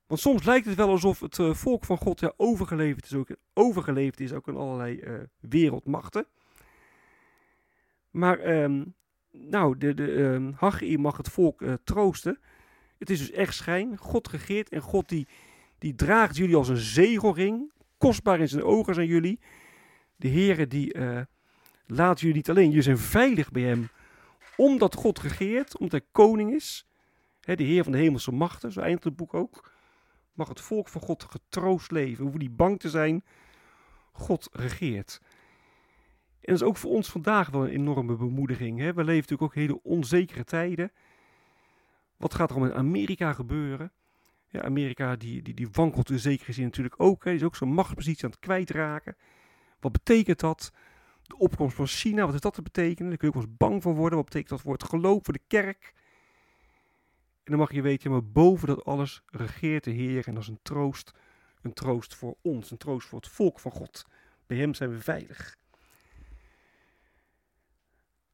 Want 0.07 0.21
soms 0.21 0.45
lijkt 0.45 0.67
het 0.67 0.75
wel 0.75 0.89
alsof 0.89 1.21
het 1.21 1.39
uh, 1.39 1.55
volk 1.55 1.85
van 1.85 1.97
God 1.97 2.21
ja, 2.21 2.33
overgeleverd, 2.37 3.05
is 3.05 3.15
ook, 3.15 3.29
overgeleverd 3.53 4.21
is 4.21 4.33
ook 4.33 4.49
in 4.49 4.57
allerlei 4.57 5.01
uh, 5.01 5.21
wereldmachten. 5.41 6.27
Maar 8.11 8.63
um, 8.63 8.95
nou, 9.31 9.79
de, 9.79 9.95
de, 9.95 10.51
Haggai 10.57 10.99
mag 10.99 11.17
het 11.17 11.29
volk 11.29 11.65
troosten. 11.85 12.39
Het 12.99 13.11
is 13.11 13.19
dus 13.19 13.31
echt 13.31 13.55
schijn. 13.55 13.97
God 13.97 14.29
regeert 14.29 14.69
en 14.69 14.81
God 14.81 15.09
die, 15.09 15.29
die 15.79 15.95
draagt 15.95 16.37
jullie 16.37 16.57
als 16.57 16.69
een 16.69 16.77
zegelring. 16.77 17.73
Kostbaar 17.99 18.41
in 18.41 18.49
zijn 18.49 18.65
ogen 18.65 18.95
zijn 18.95 19.07
jullie. 19.07 19.41
De 20.17 20.29
Heere 20.29 20.67
die 20.67 20.95
laat 21.87 22.21
jullie 22.21 22.35
niet 22.35 22.50
alleen. 22.50 22.69
Jullie 22.69 22.83
zijn 22.83 22.99
veilig 22.99 23.50
bij 23.50 23.62
hem. 23.62 23.88
Omdat 24.57 24.95
God 24.95 25.19
regeert, 25.19 25.79
omdat 25.79 26.00
hij 26.00 26.09
koning 26.12 26.55
is. 26.55 26.87
Hè, 27.41 27.55
de 27.55 27.64
Heer 27.64 27.83
van 27.83 27.93
de 27.93 27.99
hemelse 27.99 28.33
machten, 28.33 28.73
zo 28.73 28.81
eindigt 28.81 29.05
het 29.05 29.17
boek 29.17 29.35
ook. 29.35 29.73
Mag 30.33 30.49
het 30.49 30.61
volk 30.61 30.88
van 30.88 31.00
God 31.00 31.25
getroost 31.25 31.91
leven. 31.91 32.23
Hoeven 32.23 32.41
niet 32.41 32.57
bang 32.57 32.81
te 32.81 32.88
zijn. 32.88 33.25
God 34.12 34.49
regeert. 34.53 35.21
En 36.41 36.53
dat 36.53 36.55
is 36.55 36.62
ook 36.62 36.76
voor 36.76 36.91
ons 36.91 37.09
vandaag 37.09 37.50
wel 37.50 37.64
een 37.64 37.71
enorme 37.71 38.17
bemoediging. 38.17 38.79
Hè? 38.79 38.93
We 38.93 39.05
leven 39.05 39.14
natuurlijk 39.14 39.43
ook 39.43 39.55
hele 39.55 39.83
onzekere 39.83 40.45
tijden. 40.45 40.93
Wat 42.17 42.35
gaat 42.35 42.50
er 42.50 42.57
om 42.57 42.64
in 42.64 42.75
Amerika 42.75 43.33
gebeuren? 43.33 43.93
Ja, 44.49 44.62
Amerika 44.62 45.17
die, 45.17 45.43
die, 45.43 45.55
die 45.55 45.69
wankelt 45.73 46.11
in 46.11 46.19
zekere 46.19 46.53
zin 46.53 46.64
natuurlijk 46.64 46.95
ook. 47.00 47.25
Die 47.25 47.35
is 47.35 47.43
ook 47.43 47.57
zijn 47.57 47.73
machtspositie 47.73 48.25
aan 48.25 48.31
het 48.31 48.38
kwijtraken. 48.38 49.17
Wat 49.81 49.93
betekent 49.93 50.41
dat? 50.41 50.73
De 51.26 51.38
opkomst 51.38 51.76
van 51.76 51.87
China, 51.87 52.21
wat 52.21 52.31
heeft 52.31 52.43
dat 52.43 52.54
te 52.54 52.62
betekenen? 52.62 53.09
Daar 53.09 53.19
kun 53.19 53.31
je 53.33 53.37
ook 53.37 53.57
bang 53.57 53.83
van 53.83 53.95
worden. 53.95 54.16
Wat 54.16 54.26
betekent 54.26 54.50
dat 54.50 54.61
voor 54.61 54.73
het 54.73 54.85
geloof, 54.85 55.25
voor 55.25 55.35
de 55.35 55.43
kerk? 55.47 55.93
En 57.45 57.50
dan 57.50 57.59
mag 57.59 57.73
je 57.73 57.83
weten, 57.83 58.11
maar 58.11 58.25
boven 58.25 58.69
dat 58.69 58.85
alles 58.85 59.23
regeert 59.26 59.85
de 59.85 59.90
Heer. 59.90 60.26
En 60.26 60.35
dat 60.35 60.43
is 60.43 60.49
een 60.49 60.62
troost. 60.62 61.12
Een 61.62 61.73
troost 61.73 62.14
voor 62.14 62.37
ons, 62.43 62.71
een 62.71 62.76
troost 62.76 63.09
voor 63.09 63.19
het 63.21 63.28
volk 63.28 63.61
van 63.61 63.71
God. 63.71 64.07
Bij 64.47 64.57
Hem 64.57 64.75
zijn 64.75 64.90
we 64.90 65.00
veilig. 65.00 65.57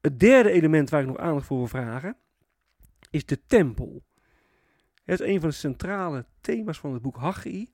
Het 0.01 0.19
derde 0.19 0.51
element 0.51 0.89
waar 0.89 1.01
ik 1.01 1.07
nog 1.07 1.17
aandacht 1.17 1.45
voor 1.45 1.57
wil 1.57 1.67
vragen, 1.67 2.17
is 3.09 3.25
de 3.25 3.45
tempel. 3.45 4.03
Het 5.03 5.19
is 5.19 5.27
een 5.27 5.39
van 5.39 5.49
de 5.49 5.55
centrale 5.55 6.25
thema's 6.41 6.79
van 6.79 6.93
het 6.93 7.01
boek 7.01 7.15
Haggai 7.17 7.71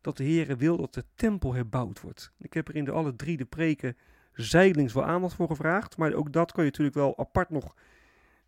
dat 0.00 0.16
de 0.16 0.24
Heer 0.24 0.56
wil 0.56 0.76
dat 0.76 0.94
de 0.94 1.04
tempel 1.14 1.54
herbouwd 1.54 2.00
wordt. 2.00 2.32
Ik 2.38 2.52
heb 2.52 2.68
er 2.68 2.76
in 2.76 2.84
de 2.84 2.90
alle 2.90 3.16
drie 3.16 3.36
de 3.36 3.44
preken 3.44 3.96
zijdelings 4.42 4.92
wel 4.92 5.04
aandacht 5.04 5.34
voor 5.34 5.48
gevraagd, 5.48 5.96
maar 5.96 6.12
ook 6.12 6.32
dat 6.32 6.52
kan 6.52 6.64
je 6.64 6.70
natuurlijk 6.70 6.96
wel 6.96 7.18
apart 7.18 7.50
nog 7.50 7.74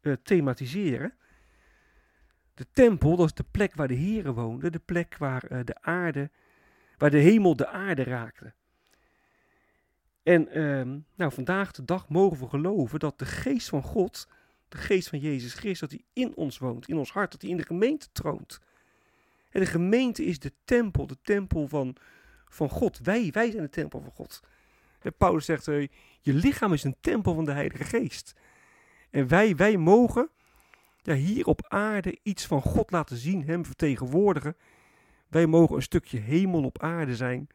uh, 0.01 0.15
thematiseren. 0.23 1.15
De 2.55 2.67
tempel, 2.73 3.17
dat 3.17 3.27
is 3.27 3.35
de 3.35 3.45
plek 3.51 3.75
waar 3.75 3.89
de 3.89 3.95
Heer 3.95 4.33
woonde, 4.33 4.71
de 4.71 4.79
plek 4.79 5.17
waar 5.19 5.53
uh, 5.53 5.59
de 5.65 5.77
aarde, 5.81 6.31
waar 6.99 7.11
de 7.11 7.19
hemel 7.19 7.57
de 7.57 7.67
aarde 7.67 8.03
raakte. 8.03 8.53
En 10.23 10.59
uh, 10.59 10.97
nou, 11.15 11.33
vandaag 11.33 11.73
de 11.73 11.85
dag 11.85 12.09
mogen 12.09 12.39
we 12.39 12.49
geloven 12.49 12.99
dat 12.99 13.19
de 13.19 13.27
geest 13.27 13.69
van 13.69 13.83
God, 13.83 14.29
de 14.69 14.77
geest 14.77 15.09
van 15.09 15.19
Jezus 15.19 15.53
Christus, 15.53 15.81
dat 15.81 15.91
hij 15.91 16.05
in 16.25 16.37
ons 16.37 16.59
woont, 16.59 16.89
in 16.89 16.99
ons 16.99 17.13
hart, 17.13 17.33
dat 17.33 17.43
hij 17.43 17.51
in 17.51 17.57
de 17.57 17.65
gemeente 17.65 18.09
troont. 18.13 18.61
En 19.51 19.61
de 19.61 19.67
gemeente 19.67 20.25
is 20.25 20.39
de 20.39 20.53
tempel, 20.65 21.07
de 21.07 21.19
tempel 21.23 21.69
van, 21.69 21.97
van 22.49 22.69
God. 22.69 22.99
Wij, 22.99 23.31
wij 23.33 23.51
zijn 23.51 23.63
de 23.63 23.71
tempel 23.71 24.01
van 24.01 24.13
God. 24.13 24.41
Paulus 25.17 25.45
zegt, 25.45 25.67
uh, 25.67 25.89
je 26.21 26.33
lichaam 26.33 26.73
is 26.73 26.85
een 26.85 26.97
tempel 27.01 27.35
van 27.35 27.45
de 27.45 27.53
Heilige 27.53 27.85
Geest. 27.85 28.35
En 29.11 29.29
wij, 29.29 29.57
wij 29.57 29.77
mogen 29.77 30.31
ja, 31.03 31.15
hier 31.15 31.47
op 31.47 31.67
aarde 31.69 32.19
iets 32.23 32.47
van 32.47 32.63
God 32.63 32.91
laten 32.91 33.17
zien, 33.17 33.45
hem 33.45 33.65
vertegenwoordigen. 33.65 34.57
Wij 35.29 35.47
mogen 35.47 35.77
een 35.77 35.83
stukje 35.83 36.19
hemel 36.19 36.65
op 36.65 36.83
aarde 36.83 37.17
zijn 37.17 37.49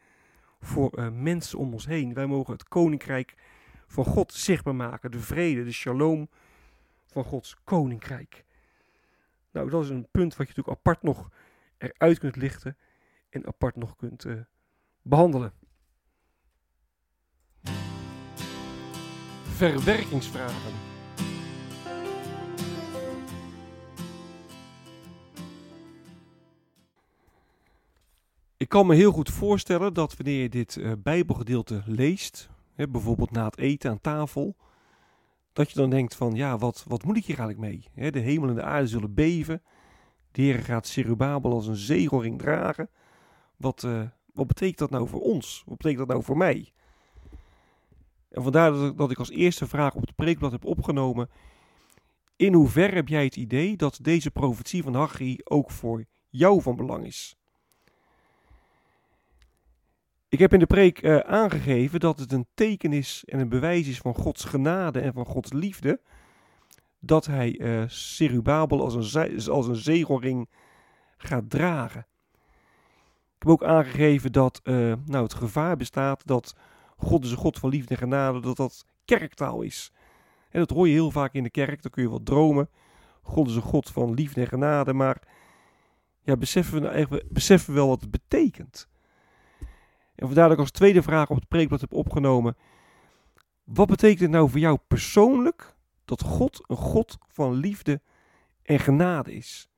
voor 0.60 1.00
uh, 1.00 1.10
mensen 1.10 1.60
om 1.60 1.74
ons 1.74 1.86
heen. 1.86 2.14
Wij 2.14 2.25
mogen 2.25 2.54
het 2.54 2.68
koninkrijk 2.68 3.34
van 3.88 4.06
God 4.06 4.34
zichtbaar 4.34 4.75
maken. 4.75 5.12
De 5.12 5.20
vrede, 5.20 5.64
de 5.64 5.72
shalom 5.72 6.30
van 7.06 7.24
Gods 7.24 7.58
koninkrijk. 7.64 8.46
Nou, 9.52 9.70
dat 9.70 9.84
is 9.84 9.90
een 9.90 10.08
punt 10.12 10.36
wat 10.36 10.48
je 10.48 10.54
natuurlijk 10.56 10.78
apart 10.78 11.04
nog 11.04 11.30
eruit 11.78 12.20
kunt 12.20 12.36
lichten 12.36 12.78
en 13.30 13.48
apart 13.48 13.75
nog 13.75 13.96
kunt 13.96 14.25
uh, 14.25 14.40
behandelen. 15.02 15.54
Verwerkingsvragen. 19.56 20.72
Ik 28.58 28.70
kan 28.70 28.88
me 28.88 28.96
heel 28.96 29.12
goed 29.12 29.30
voorstellen 29.30 29.94
dat 29.94 30.18
wanneer 30.18 30.42
je 30.42 30.50
dit 30.50 30.76
uh, 30.76 30.92
Bijbelgedeelte 30.98 31.84
leest, 31.86 32.50
hè, 32.74 32.88
bijvoorbeeld 32.88 33.32
na 33.32 33.46
het 33.46 33.58
eten 33.58 33.92
aan 33.92 34.02
tafel, 34.02 34.56
dat 35.54 35.72
je 35.72 35.80
dan 35.80 35.90
denkt 35.90 36.16
van 36.16 36.34
ja, 36.34 36.58
wat, 36.58 36.84
wat 36.88 37.04
moet 37.04 37.18
ik 37.18 37.26
hier 37.26 37.40
eigenlijk 37.40 37.70
mee? 37.70 37.88
Hè, 37.94 38.12
de 38.12 38.20
hemel 38.20 38.50
en 38.50 38.56
de 38.56 38.64
aarde 38.64 38.88
zullen 38.88 39.14
beven. 39.14 39.62
De 40.32 40.42
Heer 40.42 40.60
gaat 40.60 40.88
Serubabel 40.88 41.52
als 41.52 41.68
een 41.68 41.76
zegelring 41.76 42.40
dragen. 42.40 42.90
Wat, 43.58 43.84
uh, 43.84 44.02
wat 44.34 44.48
betekent 44.48 44.78
dat 44.78 44.90
nou 44.90 45.08
voor 45.08 45.22
ons? 45.22 45.64
Wat 45.66 45.78
betekent 45.78 46.00
dat 46.00 46.16
nou 46.16 46.24
voor 46.24 46.38
mij? 46.38 46.74
En 48.36 48.44
vandaar 48.44 48.96
dat 48.96 49.12
ik, 49.12 49.18
als 49.18 49.30
eerste 49.30 49.68
vraag 49.68 49.96
op 49.96 50.01
het 50.01 50.15
preekblad 50.15 50.51
heb 50.51 50.65
opgenomen. 50.65 51.30
In 52.36 52.54
hoeverre 52.54 52.96
heb 52.96 53.08
jij 53.08 53.24
het 53.24 53.36
idee 53.36 53.77
dat 53.77 54.00
deze 54.01 54.32
profetie 54.32 54.84
van 54.84 54.96
Haggai 54.96 55.38
ook 55.44 55.72
voor 55.72 56.06
jou 56.30 56.62
van 56.62 56.75
belang 56.75 57.06
is? 57.06 57.36
Ik 60.30 60.39
heb 60.39 60.54
in 60.54 60.60
de 60.60 60.65
preek 60.65 61.01
uh, 61.01 61.18
aangegeven 61.18 62.00
dat 62.00 62.20
het 62.20 62.32
een 62.32 62.48
teken 62.54 62.94
is 62.94 63.24
en 63.25 63.39
een 63.39 63.50
bewijs 63.50 63.88
is 63.88 63.98
van 63.98 64.15
Gods 64.15 64.44
genade 64.44 65.00
en 65.00 65.13
van 65.13 65.25
Gods 65.25 65.54
liefde 65.54 66.01
dat 67.00 67.25
hij 67.25 67.60
uh, 67.60 67.84
Serubabel 67.88 68.82
als 68.82 69.13
een, 69.13 69.50
als 69.50 69.68
een 69.68 69.75
zegelring 69.75 70.50
gaat 71.18 71.50
dragen. 71.50 72.08
Ik 73.36 73.42
heb 73.42 73.50
ook 73.50 73.63
aangegeven 73.63 74.32
dat 74.32 74.62
uh, 74.63 74.94
nou, 75.06 75.24
het 75.24 75.34
gevaar 75.34 75.77
bestaat 75.77 76.27
dat 76.27 76.56
God 76.96 77.24
is 77.24 77.32
een 77.32 77.38
God 77.38 77.60
van 77.60 77.70
liefde 77.70 77.94
en 77.94 78.00
genade, 78.00 78.40
dat 78.40 78.58
dat 78.58 78.86
kerktaal 79.06 79.62
is. 79.62 79.92
En 80.50 80.60
dat 80.60 80.70
hoor 80.70 80.88
je 80.88 80.94
heel 80.94 81.12
vaak 81.12 81.34
in 81.34 81.44
de 81.44 81.50
kerk, 81.50 81.82
dan 81.82 81.92
kun 81.92 82.04
je 82.04 82.10
wel 82.10 82.24
dromen. 82.24 82.70
God 83.22 83.48
is 83.48 83.56
een 83.56 83.62
God 83.62 83.90
van 83.90 84.14
liefde 84.14 84.42
en 84.42 84.48
genade, 84.48 84.94
maar 84.94 85.22
ja, 86.22 86.38
beseffen, 86.38 86.74
we 86.74 86.80
nou 86.80 86.94
eigenlijk, 86.94 87.30
beseffen 87.30 87.74
we 87.74 87.80
wel 87.80 87.88
wat 87.88 88.02
het 88.02 88.12
betekent? 88.12 88.88
En 90.16 90.28
vandaar 90.28 90.44
dat 90.44 90.54
ik 90.54 90.60
als 90.60 90.72
tweede 90.72 91.02
vraag 91.02 91.30
op 91.30 91.36
het 91.36 91.48
preekblad 91.48 91.82
heb 91.82 91.94
opgenomen. 91.94 92.58
Wat 93.64 93.88
betekent 93.88 94.20
het 94.20 94.30
nou 94.30 94.50
voor 94.50 94.60
jou 94.60 94.78
persoonlijk 94.88 95.75
dat 96.06 96.24
God 96.24 96.64
een 96.68 96.78
God 96.78 97.18
van 97.28 97.54
liefde 97.54 98.02
en 98.62 98.80
genade 98.80 99.34
is. 99.34 99.70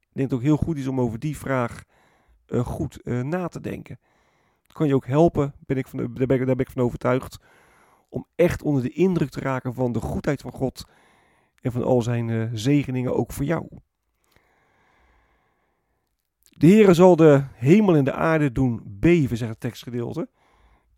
Ik 0.00 0.14
denk 0.14 0.30
dat 0.30 0.38
het 0.40 0.48
ook 0.48 0.56
heel 0.56 0.66
goed 0.66 0.78
is 0.78 0.86
om 0.86 1.00
over 1.00 1.18
die 1.18 1.36
vraag 1.36 1.84
uh, 2.46 2.66
goed 2.66 2.98
uh, 3.04 3.22
na 3.22 3.48
te 3.48 3.60
denken. 3.60 3.98
Kan 4.72 4.86
je 4.86 4.94
ook 4.94 5.06
helpen, 5.06 5.54
ben 5.66 5.76
ik 5.76 5.88
van, 5.88 5.98
daar, 5.98 6.26
ben 6.26 6.40
ik, 6.40 6.46
daar 6.46 6.56
ben 6.56 6.66
ik 6.66 6.70
van 6.72 6.82
overtuigd, 6.82 7.38
om 8.08 8.26
echt 8.34 8.62
onder 8.62 8.82
de 8.82 8.92
indruk 8.92 9.30
te 9.30 9.40
raken 9.40 9.74
van 9.74 9.92
de 9.92 10.00
goedheid 10.00 10.40
van 10.40 10.52
God 10.52 10.84
en 11.60 11.72
van 11.72 11.82
al 11.82 12.02
zijn 12.02 12.28
uh, 12.28 12.50
zegeningen 12.52 13.16
ook 13.16 13.32
voor 13.32 13.44
jou. 13.44 13.68
De 16.50 16.66
Heere 16.66 16.94
zal 16.94 17.16
de 17.16 17.44
hemel 17.54 17.96
en 17.96 18.04
de 18.04 18.12
aarde 18.12 18.52
doen 18.52 18.82
beven, 18.84 19.36
zegt 19.36 19.50
het 19.50 19.60
tekstgedeelte. 19.60 20.28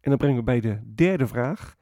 En 0.01 0.11
dan 0.11 0.19
brengen 0.19 0.37
we 0.37 0.43
bij 0.43 0.61
de 0.61 0.93
derde 0.95 1.27
vraag. 1.27 1.77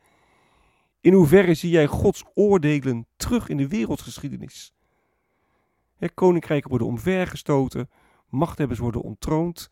In 1.01 1.13
hoeverre 1.13 1.55
zie 1.55 1.71
jij 1.71 1.87
Gods 1.87 2.25
oordelen 2.35 3.07
terug 3.17 3.49
in 3.49 3.57
de 3.57 3.69
wereldgeschiedenis? 3.69 4.73
Koninkrijken 6.15 6.69
worden 6.69 6.89
omvergestoten, 6.89 7.91
machthebbers 8.29 8.79
worden 8.79 9.03
ontroond. 9.03 9.71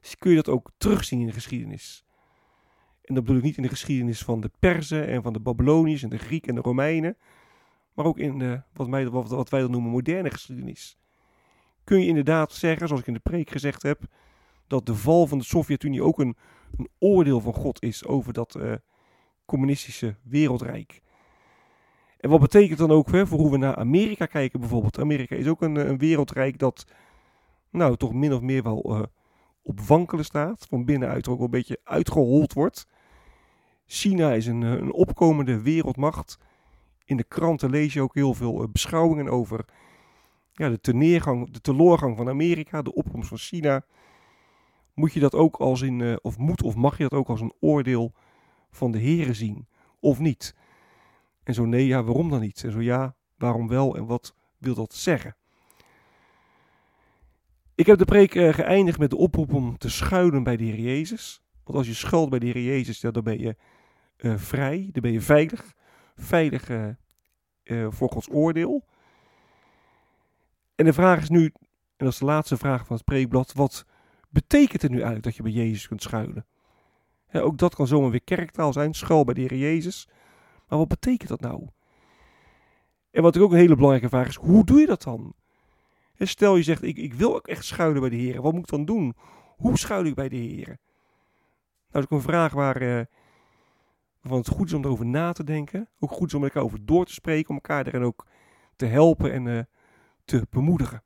Dus 0.00 0.18
kun 0.18 0.30
je 0.30 0.36
dat 0.36 0.48
ook 0.48 0.70
terugzien 0.78 1.20
in 1.20 1.26
de 1.26 1.32
geschiedenis? 1.32 2.04
En 3.02 3.14
dat 3.14 3.24
bedoel 3.24 3.38
ik 3.38 3.44
niet 3.44 3.56
in 3.56 3.62
de 3.62 3.68
geschiedenis 3.68 4.22
van 4.22 4.40
de 4.40 4.50
Perzen 4.58 5.06
en 5.06 5.22
van 5.22 5.32
de 5.32 5.40
Babyloniërs 5.40 6.02
en 6.02 6.08
de 6.08 6.18
Grieken 6.18 6.48
en 6.48 6.54
de 6.54 6.60
Romeinen, 6.60 7.16
maar 7.94 8.04
ook 8.04 8.18
in 8.18 8.38
de, 8.38 8.62
wat, 8.72 8.88
wij, 8.88 9.08
wat, 9.08 9.50
wij 9.50 9.60
dan 9.60 9.70
noemen 9.70 9.90
moderne 9.90 10.30
geschiedenis. 10.30 10.98
Kun 11.84 12.00
je 12.00 12.06
inderdaad 12.06 12.52
zeggen, 12.52 12.86
zoals 12.86 13.02
ik 13.02 13.08
in 13.08 13.14
de 13.14 13.20
preek 13.20 13.50
gezegd 13.50 13.82
heb, 13.82 14.02
dat 14.66 14.86
de 14.86 14.94
val 14.94 15.26
van 15.26 15.38
de 15.38 15.44
Sovjet-Unie 15.44 16.02
ook 16.02 16.18
een, 16.18 16.36
een 16.76 16.88
oordeel 16.98 17.40
van 17.40 17.54
God 17.54 17.82
is 17.82 18.06
over 18.06 18.32
dat 18.32 18.56
uh, 18.56 18.74
communistische 19.44 20.16
wereldrijk. 20.22 21.02
En 22.20 22.30
wat 22.30 22.40
betekent 22.40 22.78
dan 22.78 22.90
ook 22.90 23.10
hè, 23.10 23.26
voor 23.26 23.38
hoe 23.38 23.50
we 23.50 23.56
naar 23.56 23.76
Amerika 23.76 24.26
kijken 24.26 24.60
bijvoorbeeld? 24.60 24.98
Amerika 24.98 25.36
is 25.36 25.46
ook 25.46 25.62
een, 25.62 25.76
een 25.76 25.98
wereldrijk 25.98 26.58
dat 26.58 26.84
nou 27.70 27.96
toch 27.96 28.12
min 28.12 28.32
of 28.32 28.40
meer 28.40 28.62
wel 28.62 28.96
uh, 28.96 29.02
op 29.62 29.80
wankelen 29.80 30.24
staat. 30.24 30.66
Van 30.68 30.84
binnenuit 30.84 31.28
ook 31.28 31.36
wel 31.36 31.44
een 31.44 31.50
beetje 31.50 31.80
uitgehold 31.84 32.52
wordt. 32.52 32.86
China 33.86 34.32
is 34.32 34.46
een, 34.46 34.62
een 34.62 34.92
opkomende 34.92 35.60
wereldmacht. 35.60 36.38
In 37.04 37.16
de 37.16 37.24
kranten 37.24 37.70
lees 37.70 37.92
je 37.92 38.02
ook 38.02 38.14
heel 38.14 38.34
veel 38.34 38.62
uh, 38.62 38.68
beschouwingen 38.72 39.28
over 39.28 39.64
ja, 40.52 40.68
de, 40.68 40.80
teneergang, 40.80 41.50
de 41.50 41.60
teleurgang 41.60 42.16
van 42.16 42.28
Amerika, 42.28 42.82
de 42.82 42.94
opkomst 42.94 43.28
van 43.28 43.38
China. 43.38 43.84
Moet 44.94 45.12
je 45.12 45.20
dat 45.20 45.34
ook 45.34 45.56
als 45.56 45.82
in, 45.82 45.98
uh, 45.98 46.16
of 46.22 46.38
moet 46.38 46.62
of 46.62 46.74
mag 46.74 46.96
je 46.96 47.02
dat 47.02 47.18
ook 47.18 47.28
als 47.28 47.40
een 47.40 47.54
oordeel 47.60 48.12
van 48.70 48.90
de 48.90 48.98
heren 48.98 49.34
zien? 49.34 49.68
Of 50.00 50.18
niet? 50.18 50.54
En 51.42 51.54
zo 51.54 51.64
nee, 51.64 51.86
ja, 51.86 52.02
waarom 52.02 52.30
dan 52.30 52.40
niet? 52.40 52.64
En 52.64 52.72
zo 52.72 52.80
ja, 52.80 53.14
waarom 53.36 53.68
wel 53.68 53.96
en 53.96 54.06
wat 54.06 54.34
wil 54.58 54.74
dat 54.74 54.94
zeggen? 54.94 55.36
Ik 57.80 57.86
heb 57.86 57.98
de 57.98 58.04
preek 58.04 58.34
uh, 58.34 58.52
geëindigd 58.52 58.98
met 58.98 59.10
de 59.10 59.16
oproep 59.16 59.52
om 59.52 59.78
te 59.78 59.90
schuilen 59.90 60.42
bij 60.42 60.56
de 60.56 60.64
Heer 60.64 60.78
Jezus. 60.80 61.42
Want 61.64 61.78
als 61.78 61.86
je 61.86 61.94
schuilt 61.94 62.30
bij 62.30 62.38
de 62.38 62.46
Heer 62.46 62.62
Jezus, 62.62 63.00
dan 63.00 63.22
ben 63.22 63.38
je 63.38 63.56
uh, 64.16 64.36
vrij, 64.36 64.88
dan 64.92 65.02
ben 65.02 65.12
je 65.12 65.20
veilig. 65.20 65.74
Veilig 66.14 66.68
uh, 66.68 67.86
voor 67.90 68.10
Gods 68.10 68.30
oordeel. 68.30 68.84
En 70.74 70.84
de 70.84 70.92
vraag 70.92 71.20
is 71.22 71.28
nu, 71.28 71.44
en 71.44 71.52
dat 71.96 72.12
is 72.12 72.18
de 72.18 72.24
laatste 72.24 72.56
vraag 72.56 72.86
van 72.86 72.96
het 72.96 73.04
preekblad, 73.04 73.52
wat 73.52 73.86
betekent 74.28 74.82
het 74.82 74.90
nu 74.90 74.96
eigenlijk 74.96 75.24
dat 75.24 75.36
je 75.36 75.42
bij 75.42 75.52
Jezus 75.52 75.88
kunt 75.88 76.02
schuilen? 76.02 76.46
Ook 77.32 77.58
dat 77.58 77.74
kan 77.74 77.86
zomaar 77.86 78.10
weer 78.10 78.24
kerktaal 78.24 78.72
zijn, 78.72 78.94
schuil 78.94 79.24
bij 79.24 79.34
de 79.34 79.40
Heer 79.40 79.56
Jezus. 79.56 80.08
Maar 80.68 80.78
wat 80.78 80.88
betekent 80.88 81.28
dat 81.28 81.40
nou? 81.40 81.66
En 83.10 83.22
wat 83.22 83.38
ook 83.38 83.50
een 83.50 83.58
hele 83.58 83.74
belangrijke 83.74 84.08
vraag 84.08 84.28
is, 84.28 84.36
hoe 84.36 84.64
doe 84.64 84.80
je 84.80 84.86
dat 84.86 85.02
dan? 85.02 85.34
Stel 86.28 86.56
je 86.56 86.62
zegt, 86.62 86.82
ik, 86.82 86.96
ik 86.96 87.14
wil 87.14 87.34
ook 87.34 87.46
echt 87.46 87.64
schuilen 87.64 88.00
bij 88.00 88.10
de 88.10 88.16
Heer. 88.16 88.42
Wat 88.42 88.52
moet 88.52 88.62
ik 88.62 88.68
dan 88.68 88.84
doen? 88.84 89.14
Hoe 89.56 89.78
schuil 89.78 90.04
ik 90.04 90.14
bij 90.14 90.28
de 90.28 90.36
Heer? 90.36 90.66
Nou, 90.66 90.76
dat 91.90 92.02
is 92.02 92.04
ook 92.04 92.10
een 92.10 92.20
vraag 92.20 92.52
waar, 92.52 92.82
uh, 92.82 93.00
waarvan 94.20 94.38
het 94.38 94.48
goed 94.48 94.66
is 94.66 94.72
om 94.72 94.84
erover 94.84 95.06
na 95.06 95.32
te 95.32 95.44
denken. 95.44 95.88
Ook 95.98 96.10
goed 96.10 96.26
is 96.26 96.34
om 96.34 96.42
elkaar 96.42 96.62
over 96.62 96.86
door 96.86 97.04
te 97.04 97.12
spreken, 97.12 97.48
om 97.48 97.54
elkaar 97.54 97.86
erin 97.86 98.02
ook 98.02 98.26
te 98.76 98.86
helpen 98.86 99.32
en 99.32 99.46
uh, 99.46 99.60
te 100.24 100.46
bemoedigen. 100.50 101.02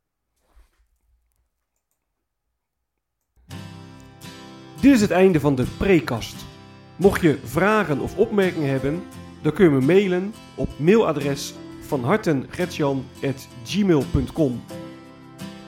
Dit 4.81 4.95
is 4.95 5.01
het 5.01 5.11
einde 5.11 5.41
van 5.41 5.55
de 5.55 5.67
prekast. 5.79 6.45
Mocht 6.97 7.21
je 7.21 7.39
vragen 7.45 8.01
of 8.01 8.19
opmerkingen 8.19 8.71
hebben, 8.71 9.03
dan 9.43 9.53
kun 9.53 9.65
je 9.65 9.71
me 9.71 9.81
mailen 9.81 10.33
op 10.57 10.79
mailadres 10.79 11.55
van 11.81 12.05
hartengretjan.gmail.com 12.05 14.63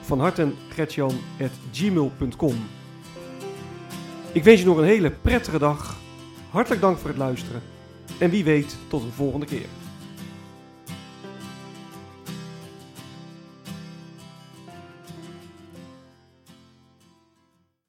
van 0.07 0.19
hartengretjan.gmail.com 0.19 2.55
Ik 4.31 4.43
wens 4.43 4.59
je 4.59 4.65
nog 4.65 4.77
een 4.77 4.83
hele 4.83 5.11
prettige 5.11 5.59
dag. 5.59 5.97
Hartelijk 6.49 6.81
dank 6.81 6.97
voor 6.97 7.09
het 7.09 7.17
luisteren. 7.17 7.61
En 8.19 8.29
wie 8.29 8.43
weet 8.43 8.77
tot 8.87 9.03
een 9.03 9.11
volgende 9.11 9.45
keer. 9.45 9.65